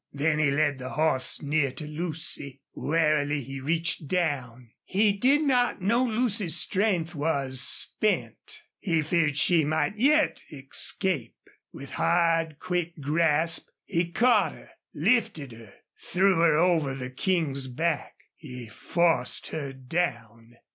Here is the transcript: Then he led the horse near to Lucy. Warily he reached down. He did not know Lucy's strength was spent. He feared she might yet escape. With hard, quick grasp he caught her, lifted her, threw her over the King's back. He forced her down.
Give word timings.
Then 0.11 0.39
he 0.39 0.49
led 0.49 0.79
the 0.79 0.89
horse 0.89 1.43
near 1.43 1.71
to 1.73 1.85
Lucy. 1.85 2.59
Warily 2.73 3.43
he 3.43 3.59
reached 3.61 4.07
down. 4.07 4.71
He 4.83 5.13
did 5.13 5.43
not 5.43 5.79
know 5.79 6.03
Lucy's 6.03 6.55
strength 6.57 7.13
was 7.13 7.61
spent. 7.61 8.63
He 8.79 9.03
feared 9.03 9.37
she 9.37 9.63
might 9.63 9.99
yet 9.99 10.41
escape. 10.51 11.35
With 11.71 11.91
hard, 11.91 12.57
quick 12.57 12.99
grasp 12.99 13.69
he 13.85 14.09
caught 14.11 14.53
her, 14.53 14.71
lifted 14.95 15.51
her, 15.51 15.71
threw 16.03 16.39
her 16.39 16.55
over 16.57 16.95
the 16.95 17.11
King's 17.11 17.67
back. 17.67 18.15
He 18.35 18.69
forced 18.69 19.49
her 19.49 19.71
down. 19.71 20.55